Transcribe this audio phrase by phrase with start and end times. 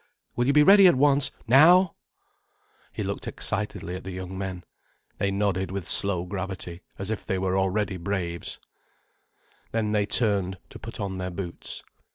[0.35, 1.93] Will you be ready at once, now?"
[2.91, 4.63] He looked excitedly at the young men.
[5.19, 8.59] They nodded with slow gravity, as if they were already braves.
[9.71, 11.83] And they turned to put on their boots.